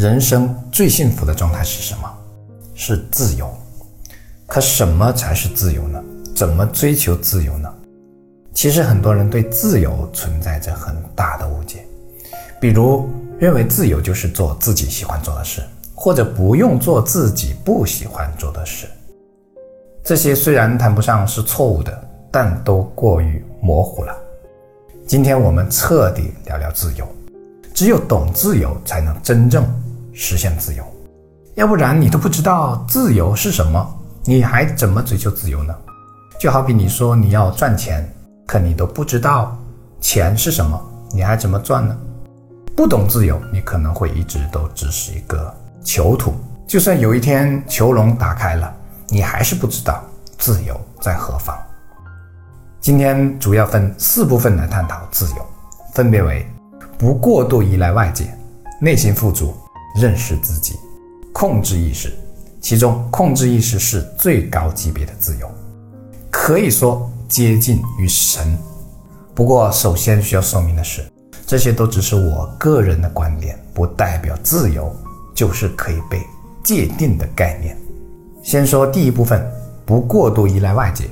[0.00, 2.10] 人生最幸福的状态是什么？
[2.74, 3.54] 是自由。
[4.46, 6.02] 可什么才是自由呢？
[6.34, 7.70] 怎么追求自由呢？
[8.54, 11.84] 其实很多人对自由存在着很大的误解，
[12.58, 15.62] 比如认为自由就是做自己喜欢做的事，
[15.94, 18.86] 或者不用做自己不喜欢做的事。
[20.02, 24.16] 这些虽然谈不上是错误的，但都过于模糊了。
[25.06, 27.06] 今天我们彻底聊聊自由。
[27.72, 29.64] 只有懂自由，才能真正
[30.20, 30.84] 实现自由。
[31.54, 35.74] 要不然你都不知道自由是什么，你还怎么追求自由呢？
[36.38, 38.06] 就好比你说你要赚钱，
[38.46, 39.56] 可你都不知道
[39.98, 40.78] 钱是什么，
[41.10, 41.96] 你还怎么赚呢？
[42.76, 45.52] 不懂自由，你可能会一直都只是一个
[45.82, 46.34] 囚徒。
[46.66, 48.70] 就算有一天囚笼打开了，
[49.08, 50.04] 你还是不知道
[50.36, 51.56] 自由在何方。
[52.78, 55.46] 今天主要分四部分来探讨自由，
[55.94, 56.46] 分别为。
[56.98, 58.32] 不过度依赖外界，
[58.80, 59.54] 内心富足，
[59.94, 60.78] 认识自己，
[61.32, 62.12] 控制意识。
[62.60, 65.50] 其中，控制意识是最高级别的自由，
[66.30, 68.56] 可以说接近于神。
[69.34, 71.02] 不过，首先需要说明的是，
[71.46, 74.94] 这些都只是我个人的观点，不代表自由
[75.34, 76.20] 就是可以被
[76.62, 77.76] 界定的概念。
[78.42, 79.50] 先说第一部分，
[79.86, 81.04] 不过度依赖外界，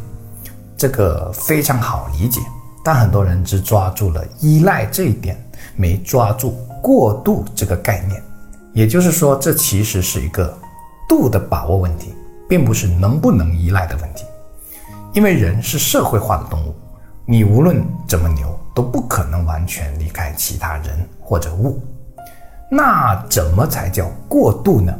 [0.76, 2.40] 这个非常好理解，
[2.84, 5.36] 但很多人只抓住了依赖这一点。
[5.74, 8.22] 没抓住过度这个概念，
[8.72, 10.56] 也就是说，这其实是一个
[11.08, 12.14] 度的把握问题，
[12.48, 14.24] 并不是能不能依赖的问题。
[15.14, 16.74] 因为人是社会化的动物，
[17.26, 21.82] 你无论怎么牛，都不可能完全离开其他人或者物。
[22.70, 24.94] 那怎么才叫过度呢？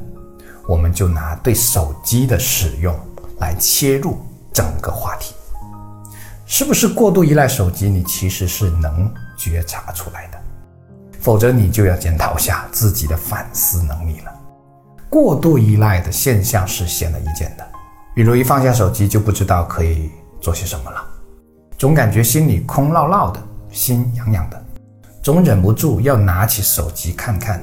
[0.66, 2.94] 我们就拿对手机的使用
[3.38, 4.19] 来切入
[4.53, 5.34] 整个话题，
[6.47, 7.88] 是不是过度依赖手机？
[7.88, 10.38] 你其实是能觉察出来的。
[11.20, 14.33] 否则，你就要检讨下自己的反思能力了。
[15.11, 17.66] 过度依赖的现象是显而易见的，
[18.14, 20.10] 比如一放下手机就不知道可以
[20.41, 21.02] 做些什么了，
[21.78, 24.62] 总感觉心里空落落的，心痒痒的，
[25.22, 27.62] 总忍不住要拿起手机看看。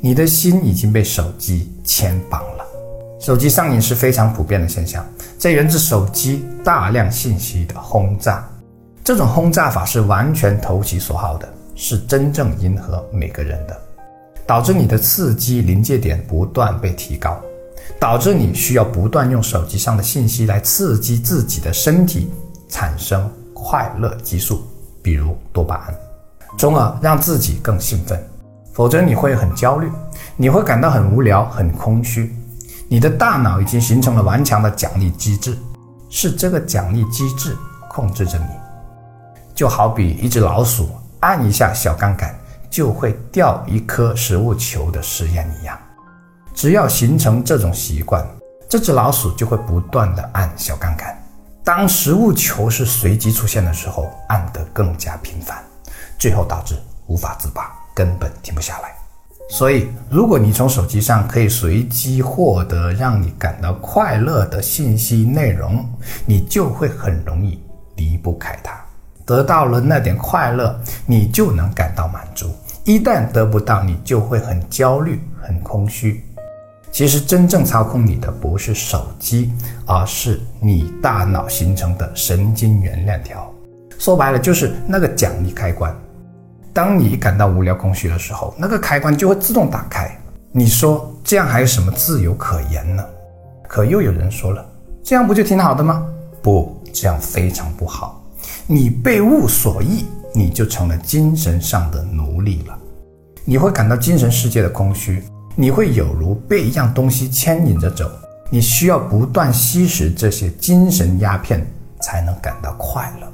[0.00, 2.64] 你的心已经被手机牵绑了。
[3.20, 5.04] 手机上瘾是非常普遍的现象，
[5.38, 8.48] 这源自手机大量信息的轰炸，
[9.04, 11.46] 这种轰炸法是完全投其所好的。
[11.82, 13.74] 是真正迎合每个人的，
[14.46, 17.40] 导致你的刺激临界点不断被提高，
[17.98, 22.30] 导致你需要不断用手机上的信息来刺激自己的身体
[22.68, 24.62] 产生快乐激素，
[25.00, 25.94] 比如多巴胺，
[26.58, 28.22] 从而让自己更兴奋。
[28.74, 29.90] 否则你会很焦虑，
[30.36, 32.30] 你会感到很无聊、很空虚。
[32.88, 35.56] 你的大脑已经形成了顽强的奖励机制，
[36.10, 37.56] 是这个奖励机制
[37.88, 38.44] 控制着你，
[39.54, 40.90] 就好比一只老鼠。
[41.20, 42.34] 按一下小杠杆，
[42.70, 45.78] 就会掉一颗食物球的实验一样。
[46.54, 48.26] 只要形成这种习惯，
[48.68, 51.16] 这只老鼠就会不断的按小杠杆。
[51.62, 55.62] 当食物球是随机出现的时候，按得更加频繁，
[56.18, 56.74] 最后导致
[57.06, 58.94] 无法自拔，根本停不下来。
[59.48, 65.84] 所以，如果你从手机上可以随机获得让你感到快乐的信息内容，
[66.24, 67.60] 你就会很容易
[67.96, 68.72] 离不开它。
[69.30, 70.76] 得到了那点快乐，
[71.06, 72.48] 你就能感到满足；
[72.82, 76.24] 一旦得不到，你就会很焦虑、很空虚。
[76.90, 79.52] 其实，真正操控你的不是手机，
[79.86, 83.48] 而是你大脑形成的神经元链条。
[84.00, 85.94] 说白了，就是那个奖励开关。
[86.72, 90.10] 当你感到无聊、空虚的时候，那个开关就会自动打开。
[90.50, 93.04] 你说这样还有什么自由可言呢？
[93.68, 94.66] 可又有人说了，
[95.04, 96.04] 这样不就挺好的吗？
[96.42, 98.19] 不，这样非常不好。
[98.72, 102.78] 你被物所役，你就成了精神上的奴隶了。
[103.44, 105.24] 你会感到精神世界的空虚，
[105.56, 108.08] 你会有如被一样东西牵引着走。
[108.48, 111.66] 你需要不断吸食这些精神鸦片，
[112.00, 113.26] 才能感到快乐。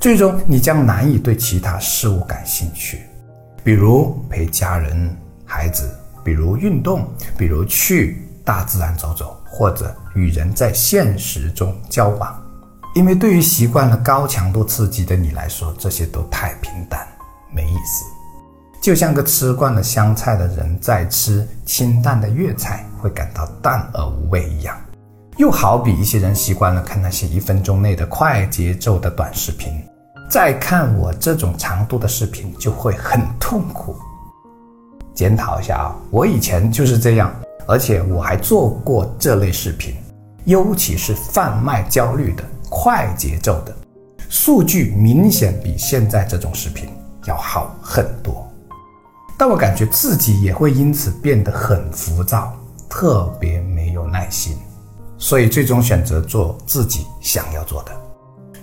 [0.00, 3.02] 最终，你将难以对其他事物感兴趣，
[3.62, 5.88] 比如陪家人、孩子，
[6.24, 12.41] 比如运动，比如去大自然走走，或者与人在现实中交往。
[12.94, 17.06] 因为对于习惯了高强度刺激的你来说，这些都太平淡，
[17.50, 18.04] 没意思。
[18.82, 24.76] 就像个吃惯了香菜的人在吃清淡的粤菜会感到淡而无味一样，
[25.38, 29.82] 又好比一些人习惯了看那些一分钟内的快节奏的短视频，
[30.28, 33.96] 再看我这种长度的视频就会很痛苦。
[35.14, 37.32] 检讨一下啊，我以前就是这样，
[37.66, 39.94] 而且我还做过这类视频，
[40.44, 42.44] 尤其是贩卖焦虑的。
[42.74, 43.76] 快节奏的
[44.30, 46.88] 数据明显比现在这种视频
[47.26, 48.50] 要好很多。
[49.36, 52.56] 但我感觉自己也会因此变得很浮躁，
[52.88, 54.56] 特别没有耐心，
[55.18, 57.92] 所以最终选择做自己想要做的，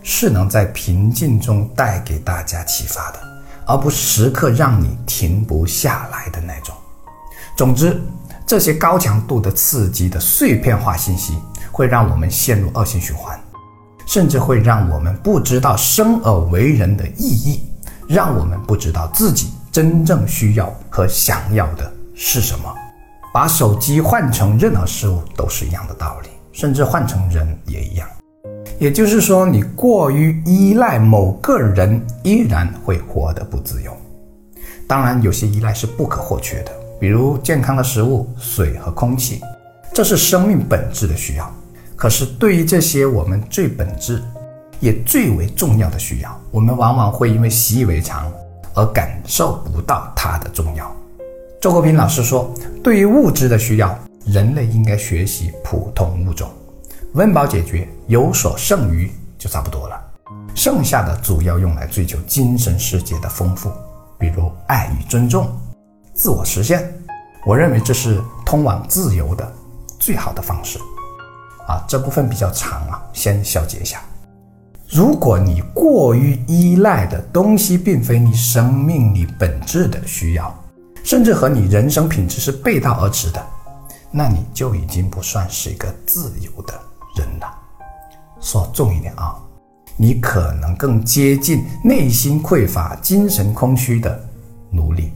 [0.01, 3.19] 是能在平静中带给大家启发的，
[3.67, 6.73] 而不时刻让你停不下来的那种。
[7.55, 8.01] 总之，
[8.47, 11.37] 这些高强度的刺激的碎片化信息
[11.71, 13.39] 会让我们陷入恶性循环，
[14.09, 17.61] 甚至会让我们不知道生而为人的意义，
[18.07, 19.49] 让我们不知道自己。
[19.71, 22.73] 真正需要和想要的是什么？
[23.31, 28.09] 把手机换成任何事物都是一样的道理，甚至换成人也一样。
[28.79, 33.95] 也就是说，你过于依赖某个人，依然会活得不自由。
[34.87, 39.39] 当然，有些依赖是不可或缺的，比如健康的食物、水和空气，
[39.93, 41.53] 这是生命本质的需要。
[41.99, 44.23] 可是，对于这些我们最本质
[44.79, 48.31] 也最为重要的需要，我们往往会因为习以为常。
[48.75, 50.95] 而感受不到它的重要。
[51.59, 56.49] 周国平老师说：“对于物质的需要，人类应该学习普通物种，
[57.13, 60.01] 温饱解决，有所剩余就差不多了。
[60.55, 63.69] 剩下的主要用来追求精神世界的丰富，
[64.17, 65.49] 比如爱与尊重、
[66.13, 66.93] 自我实现。
[67.45, 69.51] 我认为这是通往自由的
[69.99, 70.79] 最好的方式。”
[71.69, 74.01] 啊，这部分比较长啊，先小结一下。
[74.89, 80.51] 如果你过于依赖的东西并非你生命里本质的需要，
[81.03, 83.45] 甚至和你人生品质是背道而驰的，
[84.09, 86.73] 那你就已经不算是一个自由的
[87.15, 87.47] 人了。
[88.41, 89.37] 说重一点啊，
[89.95, 94.19] 你可能更接近内心匮乏、精神空虚的
[94.71, 95.13] 奴隶。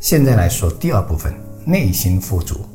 [0.00, 1.32] 现在来说第二部分，
[1.64, 2.66] 内心富足。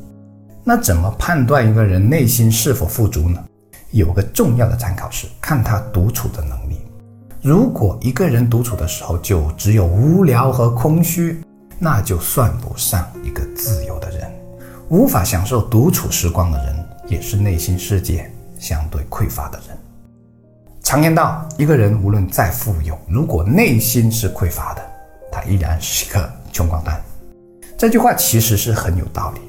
[0.68, 3.42] 那怎么判断一个人内心是否富足呢？
[3.90, 6.82] 有个重要的参考是看他独处的能力。
[7.40, 11.42] 如果一个人独处的时候就只有无聊和空虚，
[11.78, 14.30] 那就算不上一个自由的人。
[14.90, 19.74] 无法享受独处时光的人，也是内心世界相对匮乏的人。
[20.82, 24.82] 常言道，一个人无论再富有，如果内心是匮乏的，
[25.32, 27.00] 他依然是个穷光蛋。
[27.78, 29.40] 这句话其实是很有道理。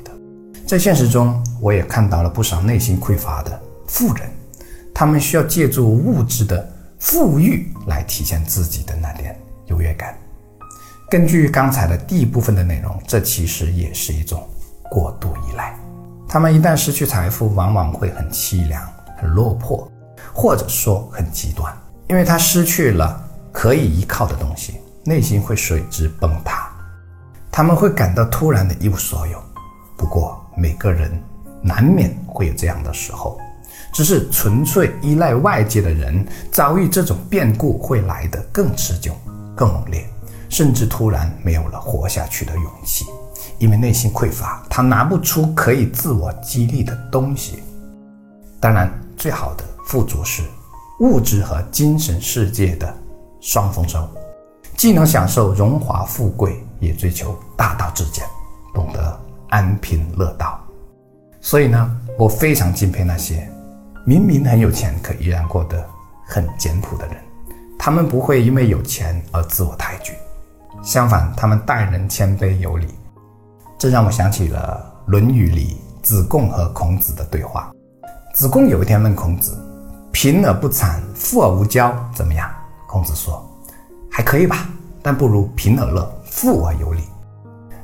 [0.70, 3.60] 在现实中，我也看到了不少内心匮乏的。
[3.88, 4.30] 富人，
[4.94, 9.36] 他们需要借助物质的富裕来体现自己的那点
[9.66, 10.16] 优越感。
[11.10, 14.48] 根据刚才的第一部分的内容，这其实也是一种
[14.92, 15.76] 过度依赖。
[16.28, 18.88] 他们一旦失去财富，往往会很凄凉、
[19.18, 19.92] 很落魄，
[20.32, 21.76] 或者说很极端，
[22.10, 23.20] 因为他失去了
[23.52, 26.70] 可以依靠的东西，内心会随之崩塌。
[27.52, 29.42] 他们会感到突然的一无所有。
[29.98, 31.12] 不过，每个人
[31.62, 33.40] 难免会有这样的时候。
[33.92, 39.16] 只是纯粹依赖外界的人，遭遇这种变故会来得更持久、
[39.56, 40.08] 更猛烈，
[40.48, 43.06] 甚至突然没有了活下去的勇气，
[43.58, 47.64] 因为内心匮乏，他拿不出可以自我激励的东西。
[48.60, 50.44] 当然，最好的富足是
[51.00, 52.96] 物质和精神世界的
[53.42, 54.08] 双丰收，
[54.78, 58.24] 既能享受荣华富贵，也追求大道至简，
[58.74, 59.20] 懂得
[59.50, 60.60] 安贫乐道。
[61.42, 63.50] 所以呢，我非常敬佩那些。
[64.06, 65.86] 明明很有钱，可依然过得
[66.26, 67.16] 很简朴的人，
[67.78, 70.14] 他们不会因为有钱而自我抬举，
[70.82, 72.88] 相反，他们待人谦卑有礼。
[73.78, 77.72] 这让我想起了《论语》里子贡和孔子的对话。
[78.34, 79.58] 子贡有一天问孔子
[80.12, 82.50] ：“贫而不谄，富而无骄，怎么样？”
[82.88, 83.48] 孔子说
[84.10, 84.68] ：“还可以吧，
[85.04, 87.04] 但不如贫而乐，富而有礼。”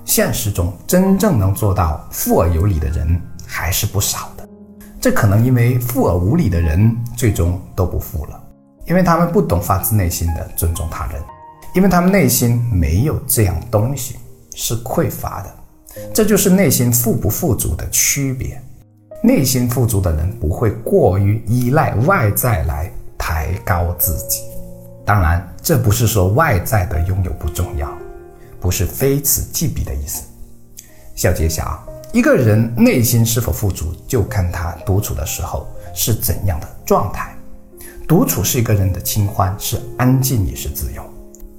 [0.05, 4.47] 现实中，真正能做到富而有礼的人还是不少的。
[5.01, 8.43] 这可能因为富而无礼的人最终都不富了，
[8.85, 11.21] 因为他们不懂发自内心的尊重他人，
[11.73, 14.15] 因为他们内心没有这样东西，
[14.55, 15.49] 是匮乏的。
[16.13, 18.61] 这就是内心富不富足的区别。
[19.23, 24.41] 内心富足的人不会过于依赖外在来抬高自己。
[25.05, 27.89] 当然，这不是说外在的拥有不重要，
[28.65, 30.23] 不是非此即彼的意思。
[31.13, 31.87] 小揭晓。
[32.11, 37.37] 一个人内心是否富足，就看他独处的时候是怎样的状态。
[38.07, 41.03] 独处是一个人的清欢，是安静也是自由。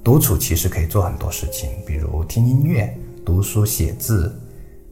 [0.03, 2.93] 独处其实可以做很多事情，比如听音乐、
[3.25, 4.37] 读书写字、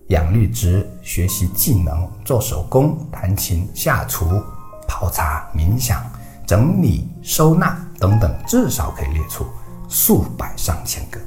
[0.07, 4.41] 养绿植、学习技能、做手工、弹琴、下厨、
[4.87, 6.01] 泡茶、冥想、
[6.47, 9.45] 整理收纳等等，至少可以列出
[9.89, 11.19] 数百上千个。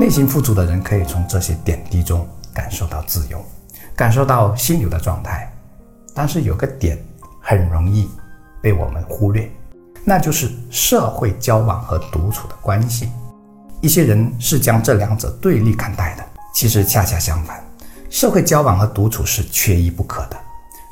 [0.00, 2.26] 内心富足的人可以从这些点滴中。
[2.54, 3.44] 感受到自由，
[3.94, 5.52] 感受到心流的状态，
[6.14, 6.98] 但是有个点
[7.40, 8.08] 很容易
[8.60, 9.48] 被我们忽略，
[10.02, 13.08] 那就是社会交往和独处的关系。
[13.80, 17.62] 一些人是将这两者对立看待的，其实恰恰相反，
[18.08, 20.36] 社会交往和独处是缺一不可的，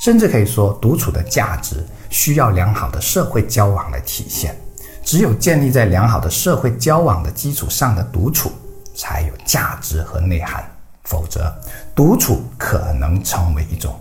[0.01, 4.55] 甚至可以说，独处的价值需要良好的社会交往来体现。
[5.03, 8.53] 只有建立在良好的社会交往的基础上的独处，
[8.99, 10.69] 才有价值和内涵，
[11.05, 11.55] 否则，
[11.95, 13.95] 独处可能成为一种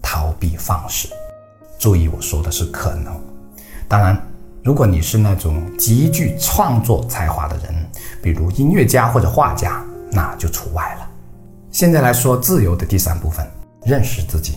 [0.00, 1.10] 逃避方式。
[1.78, 3.14] 注意，我说的是可能。
[3.86, 4.18] 当然，
[4.64, 7.74] 如果你是那种极具创作才华的人，
[8.22, 11.06] 比如音乐家或者画家，那就除外了。
[11.70, 13.46] 现在来说自由的第三部分，
[13.84, 14.56] 认识自己。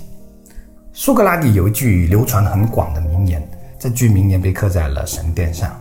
[0.93, 3.45] 苏格拉底有一句流传很广的名言，
[3.77, 5.77] 这句名言被刻在了神殿上。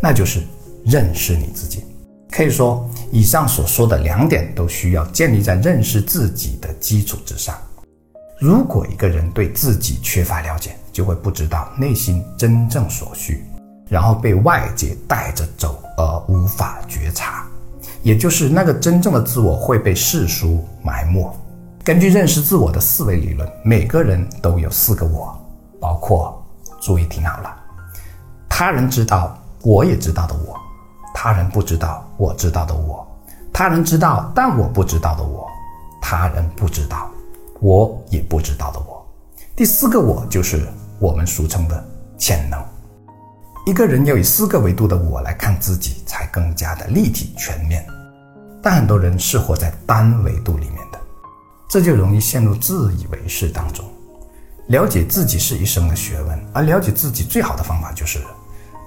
[0.00, 0.40] 那就是
[0.84, 1.84] 认识你自己。
[2.30, 7.56] 可以说，以上所说的两点都需要建立在认识自己的基础之上。
[8.38, 13.44] 如果一个人对自己缺乏了解，就会不知道内心真正所需，
[13.88, 17.46] 然后被外界带着走而无法觉察，
[18.02, 21.30] 也就是那个真正的自我会被世俗埋没。
[21.84, 25.38] 根据认识自我的思维理论，每个人都有四个我，
[25.80, 26.42] 包括，
[26.80, 27.54] 注意听好了，
[28.48, 29.36] 他人知道。
[29.62, 30.58] 我也知道的我，
[31.14, 33.06] 他人不知道我知道的我，
[33.52, 35.46] 他人知道但我不知道的我，
[36.00, 37.10] 他人不知道
[37.60, 39.06] 我也不知道的我。
[39.54, 40.66] 第四个我就是
[40.98, 41.84] 我们俗称的
[42.16, 42.62] 潜能。
[43.66, 47.86] 一个人要以四个维度的我来看自己，才更加的立体全面。
[48.62, 50.98] 但很多人是活在单维度里面的，
[51.68, 53.84] 这就容易陷入自以为是当中。
[54.68, 58.18] 了解自己是一生的学问，而了解自己最好的方法就是。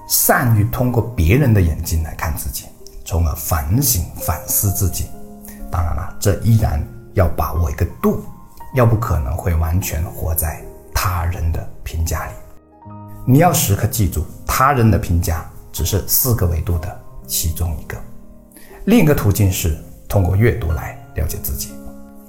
[0.07, 2.65] 善于通过别人的眼睛来看自己，
[3.05, 5.07] 从而反省反思自己。
[5.71, 8.23] 当然了，这依然要把握一个度，
[8.75, 10.61] 要不可能会完全活在
[10.93, 12.31] 他人的评价里。
[13.25, 17.97] 你要时刻记住，他人的评价只是四个维度的其中一个。
[18.85, 21.73] 另一个途径是通过阅读来了解自己，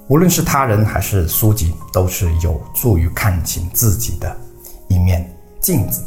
[0.08, 4.34] 无论是他人还是书籍，都是有助于看清自己的
[4.88, 5.28] 一面
[5.60, 6.02] 镜子。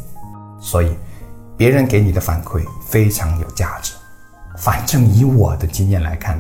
[0.61, 0.95] 所以。
[1.57, 3.93] 别人给你的反馈非常有价值。
[4.57, 6.39] 反正以我的经验来看，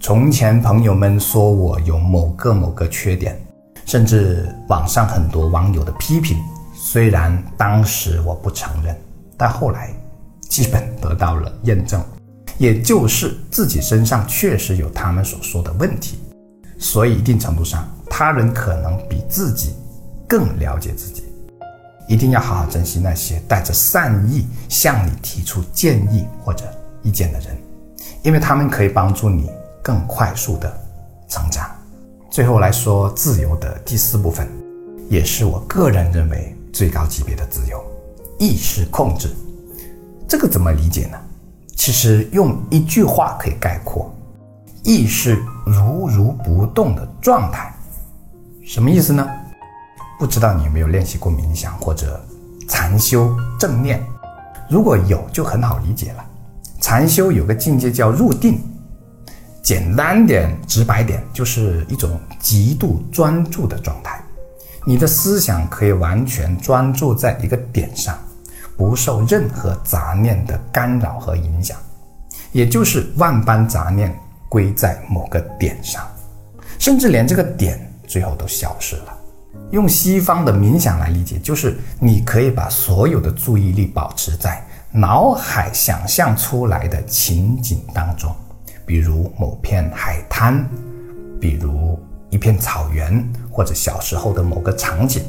[0.00, 3.38] 从前朋友们说我有某个某个缺点，
[3.84, 6.38] 甚至网上很多网友的批评，
[6.74, 8.96] 虽然当时我不承认，
[9.36, 9.94] 但后来
[10.48, 12.02] 基本得到了验证，
[12.56, 16.18] 也就是自己身上确实有他们所说的问题。
[16.78, 19.74] 所以一定程度上，他人可能比自己
[20.28, 21.23] 更了解自己。
[22.06, 26.64] 一定要好好珍惜那些带着善意向你提出建议或者
[27.02, 27.56] 意见的人，
[28.22, 29.50] 因为他们可以帮助你
[29.82, 30.72] 更快速的
[31.28, 31.70] 成长。
[32.30, 34.48] 最后来说，自由的第四部分，
[35.08, 37.82] 也是我个人认为最高级别的自由——
[38.38, 39.30] 意识控制。
[40.26, 41.18] 这个怎么理解呢？
[41.76, 44.12] 其实用一句话可以概括：
[44.82, 47.74] 意识如如不动的状态。
[48.64, 49.28] 什么意思呢？
[50.24, 52.18] 不知道你有没有练习过冥想或者
[52.66, 54.02] 禅修正念？
[54.70, 56.24] 如果有，就很好理解了。
[56.80, 58.58] 禅修有个境界叫入定，
[59.62, 64.18] 简单点、直白点，就是一种极度专注的状态。
[64.86, 68.18] 你的思想可以完全专注在一个点上，
[68.78, 71.76] 不受任何杂念的干扰和影响，
[72.50, 76.02] 也就是万般杂念归在某个点上，
[76.78, 79.13] 甚至连这个点最后都消失了。
[79.74, 88.32] 用西方的冥想来理解，就是你可以把所有的注意力保持在脑海想象出来的情景当中，
[88.86, 90.64] 比如某片海滩，
[91.40, 91.98] 比如
[92.30, 95.24] 一片草原，或者小时候的某个场景，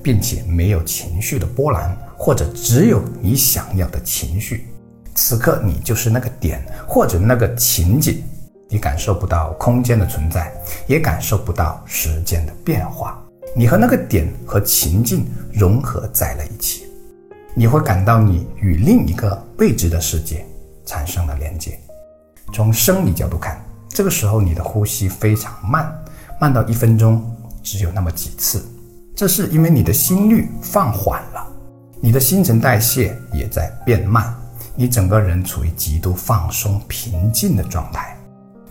[0.00, 4.68] 并且没有情绪的波澜，或者只有你想要的情绪。
[5.16, 8.22] 此刻你就是那个点，或者那个情景，
[8.68, 10.52] 你感受不到空间的存在，
[10.86, 13.20] 也感受不到时间的变化。
[13.58, 16.86] 你和那个点和情境融合在了一起，
[17.56, 20.46] 你会感到你与另一个未知的世界
[20.86, 21.76] 产生了连接。
[22.52, 25.92] 从生理角度看，这个时候你的呼吸非常慢，
[26.40, 27.20] 慢到一分钟
[27.60, 28.64] 只有那么几次。
[29.16, 31.44] 这是因为你的心率放缓了，
[32.00, 34.32] 你的新陈代谢也在变慢，
[34.76, 38.16] 你整个人处于极度放松、平静的状态，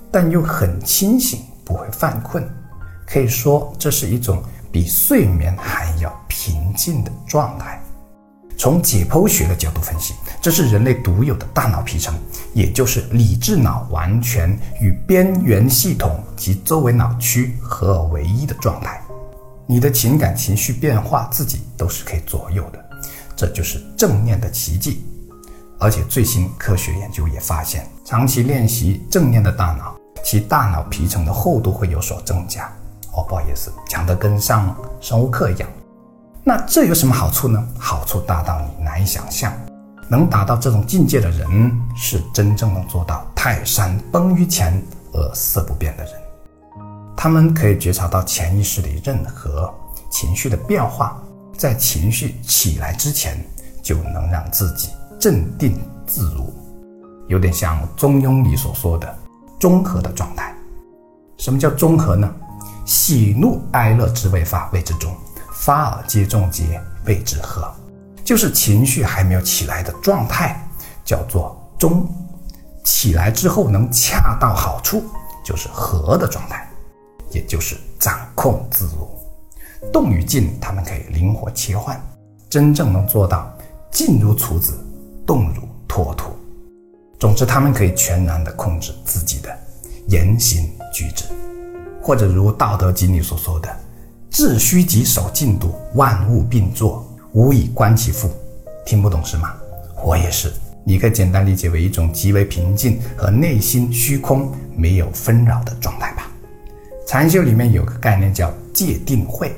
[0.10, 2.42] 但又很清醒，不会犯困。
[3.06, 4.42] 可以说，这是一种。
[4.72, 7.82] 比睡眠还要平静的状态。
[8.58, 12.16] 从解剖学的角度分析，这是人类独有的大脑皮层，
[12.56, 14.50] 也就是理智脑完全
[14.82, 19.00] 与边缘系统及周围脑区合二为一的状态。
[19.68, 22.84] 你的情感情绪变化，自己都是可以左右的，
[23.36, 25.06] 这就是正念的奇迹。
[25.78, 32.74] 而且最新科学研究也发现，长期练习正念的大脑，其大脑皮层的厚度会有所增加。
[33.18, 35.68] 哦，不好意思，讲的跟上生物课一样。
[36.44, 37.68] 那这有什么好处呢？
[37.78, 39.52] 好处大到你难以想象。
[40.10, 44.82] 能达到这种境界的人，是真正能做到泰山崩于前
[45.12, 46.14] 而色不变的人。
[47.18, 49.74] 他们可以觉察到潜意识里任何
[50.10, 51.22] 情绪的变化，
[51.58, 53.44] 在情绪起来之前，
[53.84, 56.54] 就能让自己镇定自如，
[57.28, 59.14] 有点像《中庸》里所说的
[59.60, 60.56] 中和的状态。
[61.38, 62.34] 什么叫中和呢？
[62.88, 65.12] 喜怒哀乐之未发，谓之中；
[65.54, 67.70] 发而皆中节，谓之和。
[68.24, 70.58] 就是情绪还没有起来的状态，
[71.04, 72.08] 叫做中；
[72.86, 75.04] 起来之后能恰到好处，
[75.44, 76.66] 就是和的状态，
[77.30, 79.10] 也就是掌控自如。
[79.92, 82.02] 动与静，他们可以灵活切换，
[82.50, 83.54] 真正能做到
[83.92, 84.80] 静如处子，
[85.26, 86.32] 动如脱兔。
[87.20, 89.54] 总之，他们可以全然的控制自己的
[90.08, 91.26] 言行举止。
[92.08, 93.68] 或者如《道德经》里所说的
[94.32, 98.32] “致虚极，守静笃，万物并作，无以观其复”，
[98.88, 99.54] 听不懂是吗？
[100.06, 100.50] 我也是。
[100.86, 106.32] 你可以简单理解为一种极为平静和内心虚空没有纷扰的状态吧。
[107.06, 109.54] 禅修里面有个概念叫戒定慧，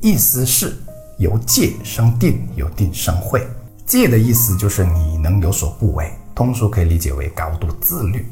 [0.00, 0.74] 意思是
[1.18, 3.46] 由戒生定，由定生慧。
[3.84, 8.24] 戒的意思就是你能有所不为，通俗可以理解为高度自律。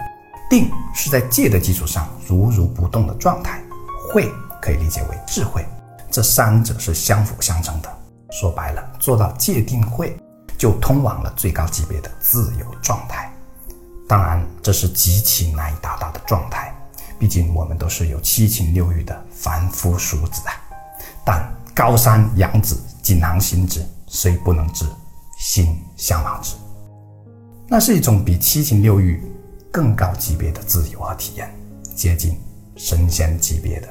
[0.51, 3.63] 定是在戒的基础上如如不动的状态，
[4.13, 4.29] 慧
[4.61, 5.65] 可以理解为智慧，
[6.11, 7.89] 这三者是相辅相成的。
[8.33, 10.17] 说白了，做到戒定慧，
[10.59, 13.33] 就通往了最高级别的自由状态。
[14.09, 16.75] 当然，这是极其难以达到的状态，
[17.17, 20.53] 毕竟我们都是有七情六欲的凡夫俗子啊。
[21.25, 24.85] 但高山仰止，景行行止，虽不能至，
[25.39, 26.57] 心向往之。
[27.69, 29.23] 那是一种比七情六欲。
[29.71, 31.49] 更高级别的自由和体验，
[31.95, 32.37] 接近
[32.77, 33.89] 神仙级别的。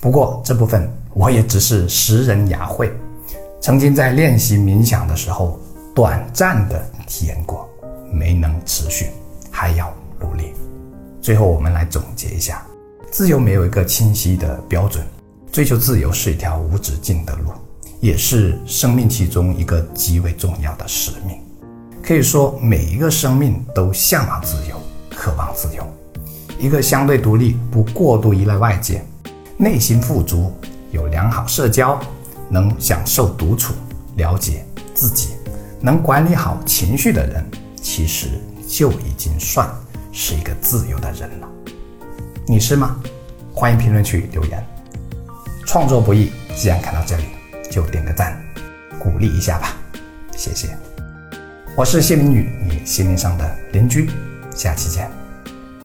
[0.00, 2.92] 不过这部分我也只是识人牙慧，
[3.60, 5.58] 曾经在练习冥想的时候
[5.94, 7.68] 短暂的体验过，
[8.12, 9.10] 没能持续，
[9.50, 10.52] 还要努力。
[11.22, 12.66] 最后我们来总结一下：
[13.10, 15.06] 自由没有一个清晰的标准，
[15.50, 17.52] 追求自由是一条无止境的路，
[18.00, 21.38] 也是生命其中一个极为重要的使命。
[22.02, 24.73] 可以说，每一个生命都向往自由。
[25.24, 25.90] 渴望自由，
[26.58, 29.02] 一个相对独立、不过度依赖外界、
[29.56, 30.52] 内心富足、
[30.90, 31.98] 有良好社交、
[32.50, 33.72] 能享受独处、
[34.16, 35.30] 了解自己、
[35.80, 37.42] 能管理好情绪的人，
[37.80, 39.66] 其实就已经算
[40.12, 41.48] 是一个自由的人了。
[42.46, 42.94] 你是吗？
[43.54, 44.62] 欢迎评论区留言。
[45.64, 47.24] 创作不易，既然看到这里，
[47.70, 48.38] 就点个赞，
[48.98, 49.74] 鼓励一下吧。
[50.36, 50.68] 谢谢。
[51.74, 54.10] 我是谢明宇，你心灵上的邻居。
[54.54, 55.23] 下期见。